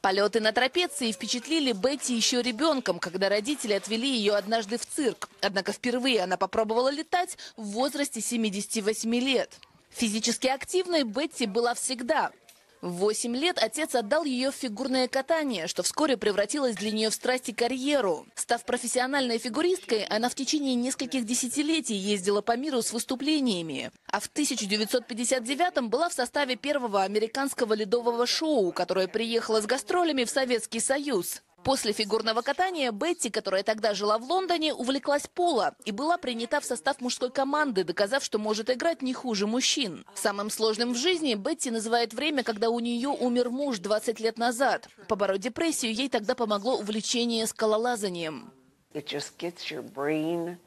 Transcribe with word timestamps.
Полеты 0.00 0.40
на 0.40 0.52
трапеции 0.52 1.10
впечатлили 1.10 1.72
Бетти 1.72 2.14
еще 2.14 2.40
ребенком, 2.40 3.00
когда 3.00 3.28
родители 3.28 3.72
отвели 3.72 4.08
ее 4.08 4.36
однажды 4.36 4.78
в 4.78 4.86
цирк. 4.86 5.28
Однако 5.40 5.72
впервые 5.72 6.22
она 6.22 6.36
попробовала 6.36 6.88
летать 6.88 7.36
в 7.56 7.64
возрасте 7.72 8.20
78 8.20 9.14
лет. 9.16 9.52
Физически 9.90 10.46
активной 10.46 11.02
Бетти 11.02 11.46
была 11.46 11.74
всегда. 11.74 12.30
В 12.80 12.92
8 12.98 13.34
лет 13.36 13.58
отец 13.58 13.96
отдал 13.96 14.24
ее 14.24 14.52
в 14.52 14.54
фигурное 14.54 15.08
катание, 15.08 15.66
что 15.66 15.82
вскоре 15.82 16.16
превратилось 16.16 16.76
для 16.76 16.92
нее 16.92 17.10
в 17.10 17.14
страсть 17.14 17.48
и 17.48 17.52
карьеру. 17.52 18.26
Став 18.36 18.64
профессиональной 18.64 19.38
фигуристкой, 19.38 20.04
она 20.04 20.28
в 20.28 20.36
течение 20.36 20.76
нескольких 20.76 21.24
десятилетий 21.24 21.96
ездила 21.96 22.40
по 22.40 22.56
миру 22.56 22.80
с 22.80 22.92
выступлениями. 22.92 23.90
А 24.06 24.20
в 24.20 24.30
1959-м 24.32 25.90
была 25.90 26.08
в 26.08 26.12
составе 26.12 26.54
первого 26.54 27.02
американского 27.02 27.74
ледового 27.74 28.26
шоу, 28.26 28.70
которое 28.70 29.08
приехало 29.08 29.60
с 29.60 29.66
гастролями 29.66 30.22
в 30.22 30.30
Советский 30.30 30.80
Союз. 30.80 31.42
После 31.64 31.92
фигурного 31.92 32.42
катания 32.42 32.92
Бетти, 32.92 33.30
которая 33.30 33.62
тогда 33.62 33.94
жила 33.94 34.18
в 34.18 34.24
Лондоне, 34.24 34.72
увлеклась 34.74 35.26
поло 35.32 35.74
и 35.84 35.90
была 35.90 36.16
принята 36.16 36.60
в 36.60 36.64
состав 36.64 37.00
мужской 37.00 37.30
команды, 37.30 37.84
доказав, 37.84 38.24
что 38.24 38.38
может 38.38 38.70
играть 38.70 39.02
не 39.02 39.12
хуже 39.12 39.46
мужчин. 39.46 40.04
Самым 40.14 40.50
сложным 40.50 40.94
в 40.94 40.96
жизни 40.96 41.34
Бетти 41.34 41.70
называет 41.70 42.14
время, 42.14 42.44
когда 42.44 42.70
у 42.70 42.80
нее 42.80 43.08
умер 43.08 43.50
муж 43.50 43.78
20 43.78 44.20
лет 44.20 44.38
назад. 44.38 44.88
Побороть 45.08 45.40
депрессию 45.40 45.92
ей 45.92 46.08
тогда 46.08 46.34
помогло 46.34 46.76
увлечение 46.76 47.46
скалолазанием. 47.46 48.52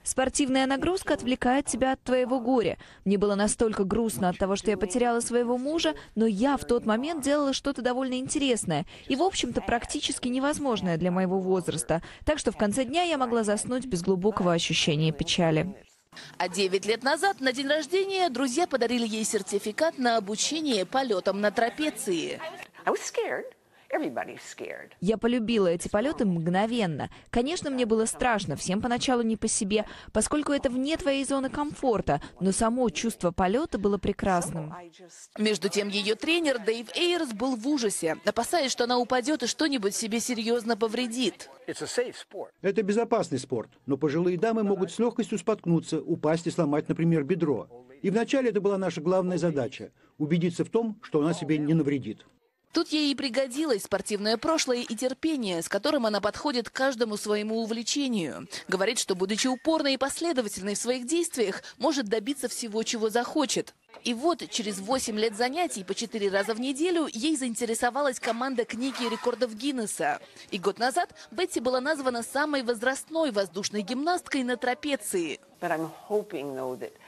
Спортивная 0.03 0.65
нагрузка 0.67 1.13
отвлекает 1.15 1.65
тебя 1.65 1.93
от 1.93 2.03
твоего 2.03 2.39
горя. 2.39 2.77
Мне 3.03 3.17
было 3.17 3.35
настолько 3.35 3.83
грустно 3.83 4.29
от 4.29 4.37
того, 4.37 4.55
что 4.55 4.69
я 4.69 4.77
потеряла 4.77 5.19
своего 5.21 5.57
мужа, 5.57 5.95
но 6.15 6.25
я 6.25 6.57
в 6.57 6.65
тот 6.65 6.85
момент 6.85 7.23
делала 7.23 7.53
что-то 7.53 7.81
довольно 7.81 8.15
интересное 8.15 8.85
и, 9.07 9.15
в 9.15 9.23
общем-то, 9.23 9.61
практически 9.61 10.27
невозможное 10.27 10.97
для 10.97 11.11
моего 11.11 11.39
возраста. 11.39 12.01
Так 12.25 12.37
что 12.37 12.51
в 12.51 12.57
конце 12.57 12.85
дня 12.85 13.03
я 13.03 13.17
могла 13.17 13.43
заснуть 13.43 13.85
без 13.85 14.01
глубокого 14.01 14.53
ощущения 14.53 15.11
печали. 15.11 15.75
А 16.37 16.47
9 16.47 16.85
лет 16.85 17.03
назад 17.03 17.39
на 17.39 17.53
день 17.53 17.67
рождения 17.67 18.29
друзья 18.29 18.67
подарили 18.67 19.07
ей 19.07 19.23
сертификат 19.23 19.97
на 19.97 20.17
обучение 20.17 20.85
полетам 20.85 21.41
на 21.41 21.51
трапеции. 21.51 22.39
Я 24.99 25.17
полюбила 25.17 25.67
эти 25.67 25.89
полеты 25.89 26.25
мгновенно. 26.25 27.09
Конечно, 27.29 27.69
мне 27.69 27.85
было 27.85 28.05
страшно, 28.05 28.55
всем 28.55 28.81
поначалу 28.81 29.21
не 29.21 29.37
по 29.37 29.47
себе, 29.47 29.85
поскольку 30.13 30.51
это 30.53 30.69
вне 30.69 30.97
твоей 30.97 31.25
зоны 31.25 31.49
комфорта, 31.49 32.21
но 32.39 32.51
само 32.51 32.89
чувство 32.89 33.31
полета 33.31 33.77
было 33.77 33.97
прекрасным. 33.97 34.73
Между 35.37 35.69
тем, 35.69 35.89
ее 35.89 36.15
тренер 36.15 36.59
Дэйв 36.59 36.95
Эйрс 36.95 37.33
был 37.33 37.55
в 37.55 37.67
ужасе, 37.67 38.17
опасаясь, 38.25 38.71
что 38.71 38.85
она 38.85 38.97
упадет 38.97 39.43
и 39.43 39.47
что-нибудь 39.47 39.95
себе 39.95 40.19
серьезно 40.19 40.77
повредит. 40.77 41.49
Это 42.61 42.83
безопасный 42.83 43.39
спорт, 43.39 43.69
но 43.85 43.97
пожилые 43.97 44.37
дамы 44.37 44.63
могут 44.63 44.91
с 44.91 44.99
легкостью 44.99 45.37
споткнуться, 45.37 46.01
упасть 46.01 46.47
и 46.47 46.51
сломать, 46.51 46.87
например, 46.89 47.23
бедро. 47.23 47.67
И 48.01 48.09
вначале 48.09 48.49
это 48.49 48.61
была 48.61 48.77
наша 48.77 49.01
главная 49.01 49.37
задача– 49.37 49.91
убедиться 50.17 50.65
в 50.65 50.69
том, 50.69 50.99
что 51.03 51.19
она 51.21 51.33
себе 51.33 51.57
не 51.57 51.73
навредит. 51.73 52.25
Тут 52.73 52.89
ей 52.89 53.11
и 53.11 53.15
пригодилось 53.15 53.83
спортивное 53.83 54.37
прошлое 54.37 54.81
и 54.81 54.95
терпение, 54.95 55.61
с 55.61 55.67
которым 55.67 56.05
она 56.05 56.21
подходит 56.21 56.69
к 56.69 56.73
каждому 56.73 57.17
своему 57.17 57.61
увлечению. 57.61 58.47
Говорит, 58.67 58.97
что, 58.99 59.15
будучи 59.15 59.47
упорной 59.47 59.95
и 59.95 59.97
последовательной 59.97 60.75
в 60.75 60.79
своих 60.79 61.05
действиях, 61.05 61.63
может 61.77 62.05
добиться 62.05 62.47
всего, 62.47 62.83
чего 62.83 63.09
захочет. 63.09 63.73
И 64.03 64.13
вот, 64.13 64.49
через 64.49 64.79
8 64.79 65.19
лет 65.19 65.35
занятий 65.35 65.83
по 65.83 65.93
4 65.93 66.29
раза 66.29 66.53
в 66.53 66.59
неделю, 66.59 67.07
ей 67.11 67.37
заинтересовалась 67.37 68.19
команда 68.19 68.65
книги 68.65 69.09
рекордов 69.09 69.55
Гиннесса. 69.55 70.19
И 70.49 70.57
год 70.57 70.79
назад 70.79 71.13
Бетти 71.31 71.59
была 71.59 71.81
названа 71.81 72.23
самой 72.23 72.63
возрастной 72.63 73.31
воздушной 73.31 73.81
гимнасткой 73.81 74.43
на 74.43 74.57
трапеции. 74.57 75.39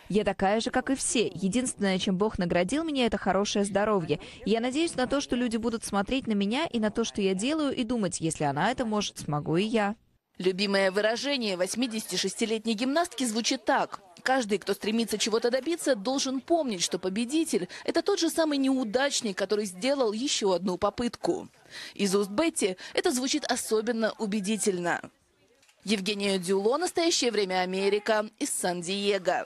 Я 0.10 0.24
такая 0.24 0.60
же, 0.60 0.70
как 0.70 0.92
и 0.92 0.96
все. 0.96 1.32
Единственное, 1.34 1.98
чем 1.98 2.18
Бог 2.18 2.38
наградил 2.38 2.84
меня, 2.84 3.08
это 3.08 3.18
хорошее 3.18 3.66
здоровье. 3.66 4.20
Я 4.46 4.60
надеюсь 4.60 4.96
на 4.96 5.08
то, 5.08 5.22
что 5.22 5.36
люди 5.36 5.58
будут 5.58 5.84
смотреть 5.84 6.28
на 6.28 6.34
меня 6.34 6.68
и 6.68 6.80
на 6.80 6.92
то, 6.92 7.04
что 7.04 7.22
я 7.22 7.34
делаю, 7.34 7.76
и 7.76 7.84
думать, 7.84 8.22
если 8.22 8.44
она 8.44 8.72
это 8.72 8.86
может, 8.86 9.18
смогу 9.18 9.58
и 9.58 9.64
я. 9.64 9.96
Любимое 10.38 10.92
выражение 10.92 11.56
86-летней 11.56 12.74
гимнастки 12.74 13.24
звучит 13.24 13.66
так. 13.66 14.02
Каждый, 14.24 14.58
кто 14.58 14.74
стремится 14.74 15.18
чего-то 15.18 15.52
добиться, 15.52 15.96
должен 15.96 16.40
помнить, 16.40 16.82
что 16.82 16.98
победитель– 16.98 17.68
это 17.84 18.02
тот 18.02 18.20
же 18.20 18.30
самый 18.30 18.58
неудачник, 18.58 19.38
который 19.38 19.66
сделал 19.66 20.14
еще 20.14 20.56
одну 20.56 20.78
попытку. 20.78 21.50
Из 21.94 22.16
уст 22.16 22.30
Бетти 22.30 22.78
это 22.94 23.12
звучит 23.12 23.44
особенно 23.44 24.14
убедительно. 24.18 25.02
Евгения 25.84 26.40
Дюло, 26.40 26.78
«Настоящее 26.78 27.32
время 27.32 27.60
Америка» 27.60 28.30
из 28.40 28.50
Сан-Диего. 28.52 29.46